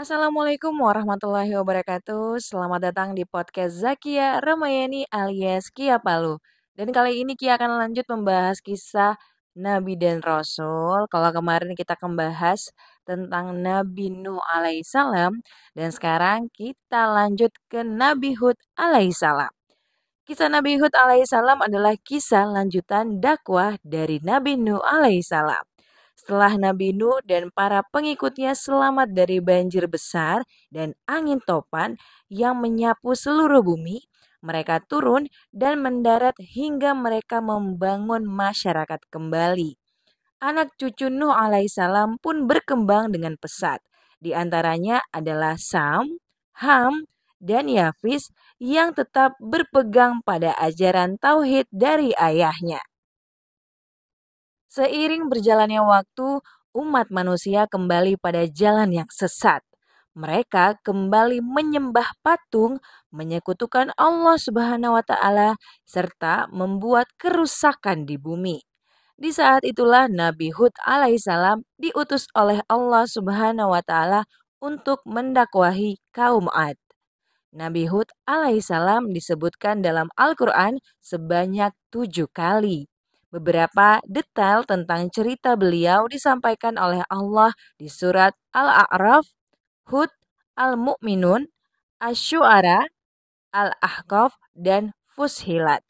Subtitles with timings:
[0.00, 2.40] Assalamualaikum warahmatullahi wabarakatuh.
[2.40, 6.40] Selamat datang di podcast Zakia Ramayani alias Kia Palu.
[6.72, 9.20] Dan kali ini Kia akan lanjut membahas kisah
[9.52, 11.04] Nabi dan Rasul.
[11.12, 12.72] Kalau kemarin kita membahas
[13.04, 15.44] tentang Nabi Nuh alaihissalam
[15.76, 19.52] dan sekarang kita lanjut ke Nabi Hud alaihissalam.
[20.24, 25.69] Kisah Nabi Hud alaihissalam adalah kisah lanjutan dakwah dari Nabi Nuh alaihissalam.
[26.20, 31.96] Setelah Nabi Nuh dan para pengikutnya selamat dari banjir besar dan angin topan
[32.28, 34.04] yang menyapu seluruh bumi,
[34.44, 39.80] mereka turun dan mendarat hingga mereka membangun masyarakat kembali.
[40.44, 43.80] Anak cucu Nuh alaihissalam pun berkembang dengan pesat.
[44.20, 46.20] Di antaranya adalah Sam,
[46.60, 47.08] Ham,
[47.40, 48.28] dan Yafis
[48.60, 52.89] yang tetap berpegang pada ajaran tauhid dari ayahnya.
[54.70, 56.38] Seiring berjalannya waktu,
[56.78, 59.66] umat manusia kembali pada jalan yang sesat.
[60.14, 62.78] Mereka kembali menyembah patung,
[63.10, 68.62] menyekutukan Allah Subhanahu wa taala serta membuat kerusakan di bumi.
[69.18, 74.22] Di saat itulah Nabi Hud alaihissalam diutus oleh Allah Subhanahu wa taala
[74.62, 76.78] untuk mendakwahi kaum Ad.
[77.50, 82.86] Nabi Hud alaihissalam disebutkan dalam Al-Quran sebanyak tujuh kali.
[83.30, 89.22] Beberapa detail tentang cerita beliau disampaikan oleh Allah di surat Al-A'raf,
[89.86, 90.10] Hud,
[90.58, 91.46] Al-Mu'minun,
[92.02, 92.90] Asy-Syu'ara,
[93.54, 95.86] Al-Ahqaf, dan Fushilat.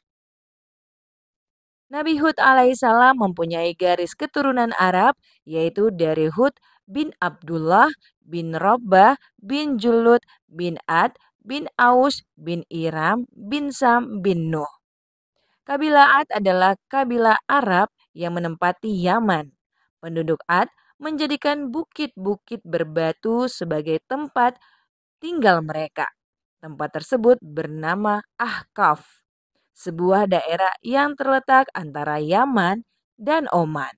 [1.90, 6.54] Nabi Hud alaihissalam mempunyai garis keturunan Arab, yaitu dari Hud
[6.86, 14.54] bin Abdullah bin Robbah bin Julut bin Ad bin Aus bin Iram bin Sam bin
[14.54, 14.79] Nuh.
[15.68, 19.52] Kabilah Ad adalah kabilah Arab yang menempati Yaman.
[20.00, 24.56] Penduduk Ad menjadikan bukit-bukit berbatu sebagai tempat
[25.20, 26.08] tinggal mereka.
[26.60, 29.24] Tempat tersebut bernama Ahqaf,
[29.72, 32.84] sebuah daerah yang terletak antara Yaman
[33.16, 33.96] dan Oman.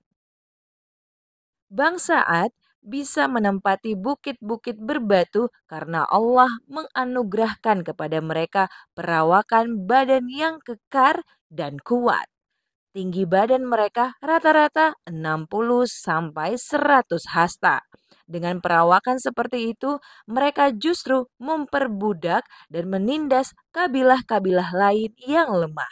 [1.71, 8.67] Bangsa Ad bisa menempati bukit-bukit berbatu karena Allah menganugerahkan kepada mereka
[8.99, 12.27] perawakan badan yang kekar dan kuat.
[12.93, 15.49] Tinggi badan mereka rata-rata 60
[15.89, 17.81] sampai 100 hasta.
[18.29, 19.97] Dengan perawakan seperti itu,
[20.29, 25.89] mereka justru memperbudak dan menindas kabilah-kabilah lain yang lemah.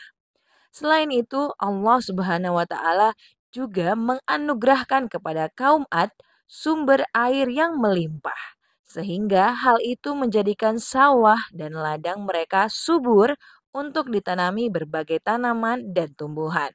[0.70, 3.16] Selain itu, Allah Subhanahu wa taala
[3.50, 6.14] juga menganugerahkan kepada kaum Ad
[6.50, 13.38] sumber air yang melimpah, sehingga hal itu menjadikan sawah dan ladang mereka subur
[13.70, 16.74] untuk ditanami berbagai tanaman dan tumbuhan.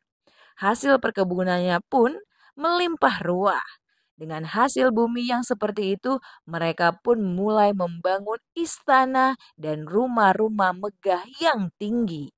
[0.56, 2.16] Hasil perkebunannya pun
[2.56, 3.68] melimpah ruah.
[4.16, 11.68] Dengan hasil bumi yang seperti itu, mereka pun mulai membangun istana dan rumah-rumah megah yang
[11.76, 12.35] tinggi.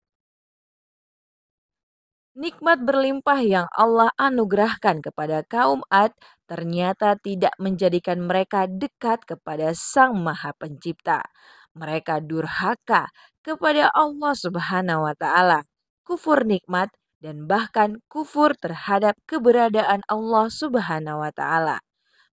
[2.38, 6.14] Nikmat berlimpah yang Allah anugerahkan kepada kaum Ad
[6.46, 11.26] ternyata tidak menjadikan mereka dekat kepada Sang Maha Pencipta.
[11.74, 13.10] Mereka durhaka
[13.42, 15.66] kepada Allah Subhanahu wa taala,
[16.06, 16.94] kufur nikmat
[17.26, 21.82] dan bahkan kufur terhadap keberadaan Allah Subhanahu wa taala.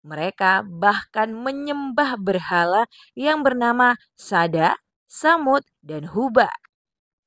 [0.03, 4.75] Mereka bahkan menyembah berhala yang bernama Sada,
[5.07, 6.51] Samud, dan Huba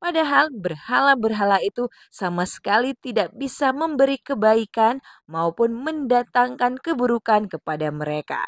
[0.07, 8.47] Padahal berhala-berhala itu sama sekali tidak bisa memberi kebaikan maupun mendatangkan keburukan kepada mereka.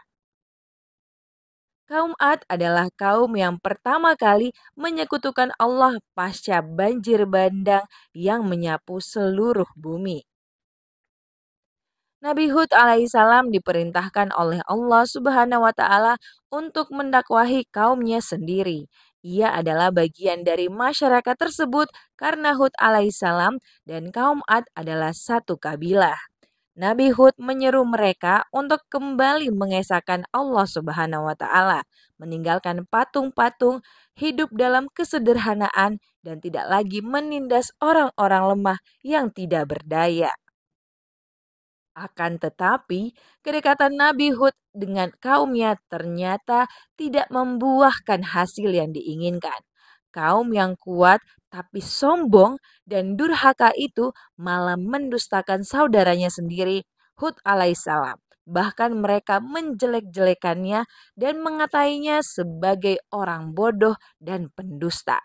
[1.91, 7.83] Kaum Ad adalah kaum yang pertama kali menyekutukan Allah pasca banjir bandang
[8.15, 10.23] yang menyapu seluruh bumi.
[12.23, 16.23] Nabi Hud alaihissalam diperintahkan oleh Allah Subhanahu wa taala
[16.55, 18.87] untuk mendakwahi kaumnya sendiri
[19.25, 26.19] ia adalah bagian dari masyarakat tersebut karena Hud alaihissalam dan kaum Ad adalah satu kabilah.
[26.79, 31.83] Nabi Hud menyeru mereka untuk kembali mengesahkan Allah Subhanahu wa taala,
[32.23, 33.83] meninggalkan patung-patung,
[34.15, 40.31] hidup dalam kesederhanaan dan tidak lagi menindas orang-orang lemah yang tidak berdaya.
[41.99, 43.11] Akan tetapi,
[43.43, 49.59] kedekatan Nabi Hud dengan kaumnya ternyata tidak membuahkan hasil yang diinginkan.
[50.15, 51.19] Kaum yang kuat
[51.51, 56.87] tapi sombong dan durhaka itu malah mendustakan saudaranya sendiri,
[57.19, 58.23] Hud alaihissalam.
[58.49, 60.87] Bahkan mereka menjelek-jelekannya
[61.19, 65.19] dan mengatainya sebagai orang bodoh dan pendusta.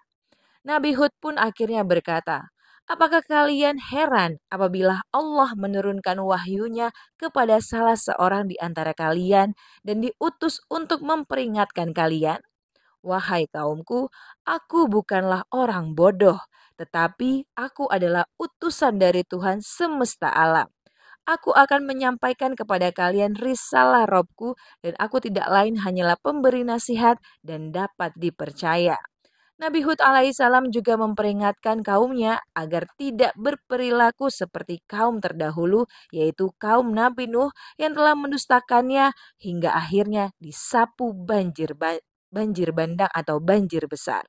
[0.65, 2.52] Nabi Hud pun akhirnya berkata,
[2.83, 9.55] Apakah kalian heran apabila Allah menurunkan wahyunya kepada salah seorang di antara kalian
[9.87, 12.43] dan diutus untuk memperingatkan kalian?
[13.03, 14.11] Wahai kaumku,
[14.47, 16.39] aku bukanlah orang bodoh,
[16.79, 20.67] tetapi aku adalah utusan dari Tuhan semesta alam.
[21.27, 27.71] Aku akan menyampaikan kepada kalian risalah Robku dan aku tidak lain hanyalah pemberi nasihat dan
[27.71, 28.99] dapat dipercaya.
[29.61, 37.29] Nabi Hud alaihissalam juga memperingatkan kaumnya agar tidak berperilaku seperti kaum terdahulu, yaitu kaum Nabi
[37.29, 41.77] Nuh yang telah mendustakannya hingga akhirnya disapu banjir
[42.33, 44.25] banjir bandang atau banjir besar.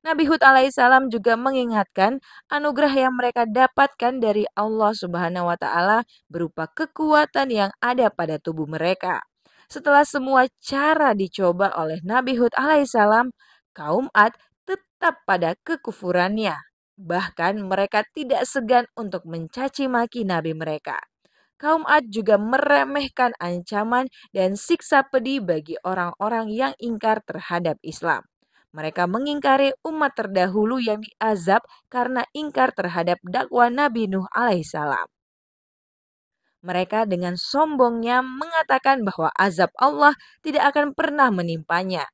[0.00, 6.70] Nabi Hud alaihissalam juga mengingatkan anugerah yang mereka dapatkan dari Allah Subhanahu wa taala berupa
[6.70, 9.20] kekuatan yang ada pada tubuh mereka.
[9.68, 13.28] Setelah semua cara dicoba oleh Nabi Hud alaihissalam,
[13.78, 14.34] kaum Ad
[14.66, 16.58] tetap pada kekufurannya.
[16.98, 20.98] Bahkan mereka tidak segan untuk mencaci maki nabi mereka.
[21.54, 28.26] Kaum Ad juga meremehkan ancaman dan siksa pedih bagi orang-orang yang ingkar terhadap Islam.
[28.74, 35.06] Mereka mengingkari umat terdahulu yang diazab karena ingkar terhadap dakwah Nabi Nuh alaihissalam.
[36.66, 42.10] Mereka dengan sombongnya mengatakan bahwa azab Allah tidak akan pernah menimpanya.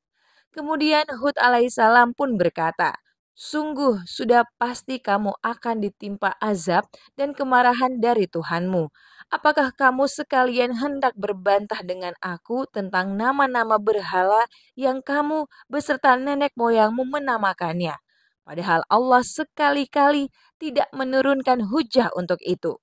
[0.55, 2.95] Kemudian Hud alaihissalam pun berkata,
[3.35, 6.87] Sungguh sudah pasti kamu akan ditimpa azab
[7.19, 8.95] dan kemarahan dari Tuhanmu.
[9.27, 14.47] Apakah kamu sekalian hendak berbantah dengan aku tentang nama-nama berhala
[14.79, 17.99] yang kamu beserta nenek moyangmu menamakannya?
[18.47, 20.31] Padahal Allah sekali-kali
[20.62, 22.79] tidak menurunkan hujah untuk itu.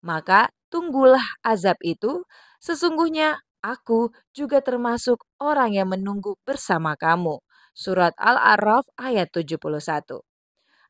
[0.00, 2.24] Maka tunggulah azab itu,
[2.64, 7.44] sesungguhnya Aku juga termasuk orang yang menunggu bersama kamu.
[7.76, 10.24] Surat Al-A'raf ayat 71.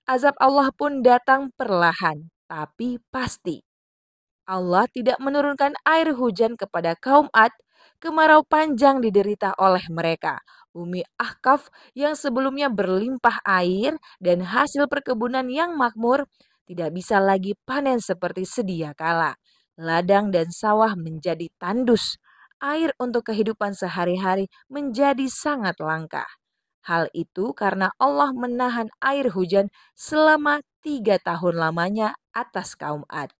[0.06, 3.62] Azab Allah pun datang perlahan, tapi pasti.
[4.46, 7.50] Allah tidak menurunkan air hujan kepada kaum Ad,
[7.98, 10.38] kemarau panjang diderita oleh mereka.
[10.70, 16.30] Bumi Ahkaf yang sebelumnya berlimpah air dan hasil perkebunan yang makmur
[16.70, 19.34] tidak bisa lagi panen seperti sedia kala.
[19.74, 22.14] Ladang dan sawah menjadi tandus
[22.60, 26.24] air untuk kehidupan sehari-hari menjadi sangat langka.
[26.84, 33.32] Hal itu karena Allah menahan air hujan selama tiga tahun lamanya atas kaum Ad.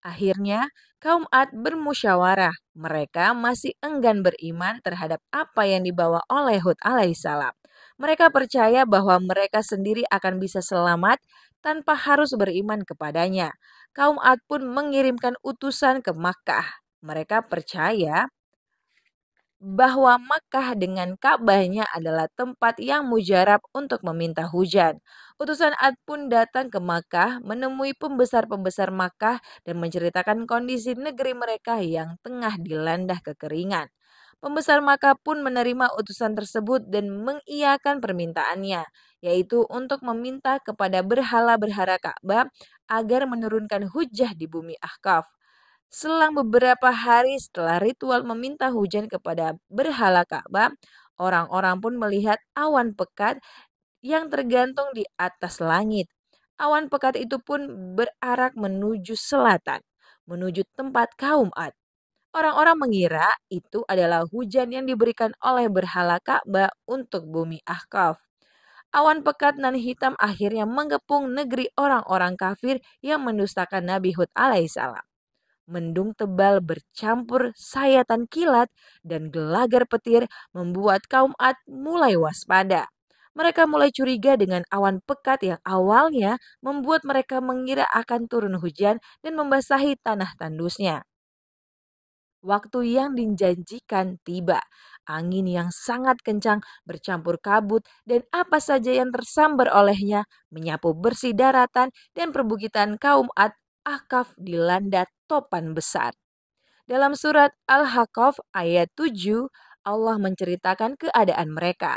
[0.00, 0.70] Akhirnya,
[1.02, 2.54] kaum Ad bermusyawarah.
[2.78, 7.52] Mereka masih enggan beriman terhadap apa yang dibawa oleh Hud alaihissalam.
[7.98, 11.18] Mereka percaya bahwa mereka sendiri akan bisa selamat
[11.60, 13.52] tanpa harus beriman kepadanya.
[13.92, 18.28] Kaum Ad pun mengirimkan utusan ke Makkah mereka percaya
[19.58, 25.02] bahwa Makkah dengan Ka'bahnya adalah tempat yang mujarab untuk meminta hujan.
[25.42, 32.22] Utusan Ad pun datang ke Makkah menemui pembesar-pembesar Makkah dan menceritakan kondisi negeri mereka yang
[32.22, 33.90] tengah dilanda kekeringan.
[34.38, 38.86] Pembesar Makkah pun menerima utusan tersebut dan mengiyakan permintaannya,
[39.26, 42.46] yaitu untuk meminta kepada berhala-berhala Ka'bah
[42.86, 45.26] agar menurunkan hujah di bumi Ahqaf.
[45.88, 50.68] Selang beberapa hari setelah ritual meminta hujan kepada berhala Ka'bah,
[51.16, 53.40] orang-orang pun melihat awan pekat
[54.04, 56.12] yang tergantung di atas langit.
[56.60, 57.64] Awan pekat itu pun
[57.96, 59.80] berarak menuju selatan,
[60.28, 61.72] menuju tempat kaum Ad.
[62.36, 68.20] Orang-orang mengira itu adalah hujan yang diberikan oleh berhala Ka'bah untuk bumi Ahqaf.
[68.92, 75.04] Awan pekat nan hitam akhirnya mengepung negeri orang-orang kafir yang mendustakan Nabi Hud alaihissalam.
[75.68, 78.72] Mendung tebal bercampur sayatan kilat
[79.04, 80.24] dan gelagar petir
[80.56, 82.88] membuat kaum Ad mulai waspada.
[83.36, 89.32] Mereka mulai curiga dengan awan pekat yang awalnya membuat mereka mengira akan turun hujan dan
[89.36, 91.04] membasahi tanah tandusnya.
[92.40, 94.64] Waktu yang dijanjikan tiba.
[95.04, 101.92] Angin yang sangat kencang bercampur kabut dan apa saja yang tersambar olehnya menyapu bersih daratan
[102.16, 103.52] dan perbukitan kaum Ad
[103.88, 106.12] Ahkaf dilanda topan besar.
[106.84, 109.48] Dalam surat Al-Hakaf ayat 7,
[109.80, 111.96] Allah menceritakan keadaan mereka.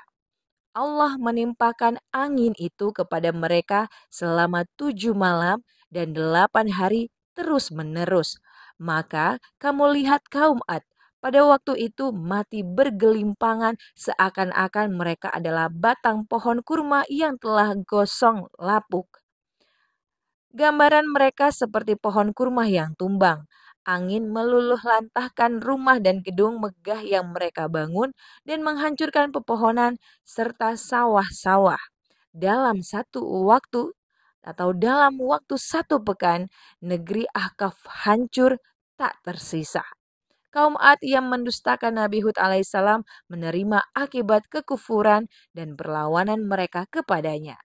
[0.71, 8.39] Allah menimpakan angin itu kepada mereka selama tujuh malam dan delapan hari terus menerus.
[8.79, 10.87] Maka kamu lihat kaum Ad
[11.19, 19.20] pada waktu itu mati bergelimpangan seakan-akan mereka adalah batang pohon kurma yang telah gosong lapuk.
[20.51, 23.47] Gambaran mereka seperti pohon kurma yang tumbang.
[23.87, 28.11] Angin meluluh lantahkan rumah dan gedung megah yang mereka bangun
[28.43, 29.95] dan menghancurkan pepohonan
[30.27, 31.79] serta sawah-sawah.
[32.35, 33.95] Dalam satu waktu,
[34.43, 36.51] atau dalam waktu satu pekan,
[36.83, 38.59] negeri Ahkaf hancur
[38.99, 39.87] tak tersisa.
[40.51, 47.55] Kaum Ad yang mendustakan Nabi Hud alaihissalam menerima akibat kekufuran dan perlawanan mereka kepadanya.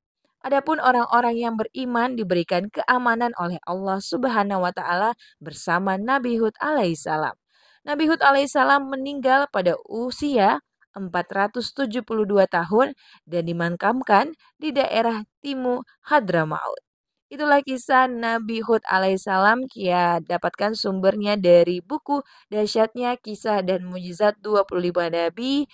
[0.47, 7.35] Adapun orang-orang yang beriman diberikan keamanan oleh Allah Subhanahu wa taala bersama Nabi Hud alaihissalam.
[7.83, 10.63] Nabi Hud alaihissalam meninggal pada usia
[10.95, 12.07] 472
[12.47, 12.95] tahun
[13.27, 16.79] dan dimakamkan di daerah Timu Hadramaut.
[17.27, 22.23] Itulah kisah Nabi Hud alaihissalam Kia dapatkan sumbernya dari buku
[22.55, 25.67] Dasyatnya Kisah dan Mujizat 25 Nabi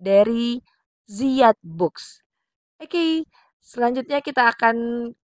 [0.00, 0.64] dari
[1.04, 2.24] Ziyad Books.
[2.80, 3.12] Oke, okay,
[3.64, 4.76] selanjutnya kita akan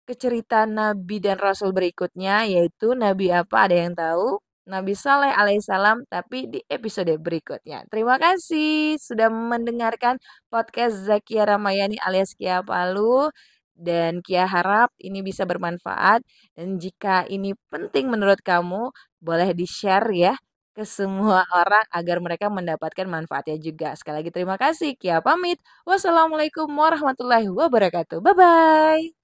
[0.08, 4.40] ke cerita Nabi dan Rasul berikutnya yaitu Nabi apa ada yang tahu?
[4.70, 7.84] Nabi Saleh alaihissalam tapi di episode berikutnya.
[7.92, 10.16] Terima kasih sudah mendengarkan
[10.48, 13.28] podcast Zakia Ramayani alias Kia Palu
[13.74, 16.22] dan Kia harap ini bisa bermanfaat
[16.54, 20.34] dan jika ini penting menurut kamu boleh di-share ya
[20.80, 23.92] ke semua orang agar mereka mendapatkan manfaatnya juga.
[23.98, 24.96] Sekali lagi terima kasih.
[25.00, 25.58] Kia pamit.
[25.88, 28.18] Wassalamualaikum warahmatullahi wabarakatuh.
[28.24, 29.19] Bye bye.